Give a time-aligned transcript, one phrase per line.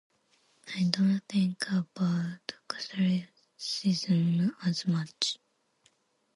[0.75, 5.37] I don't think about Catholicism as much.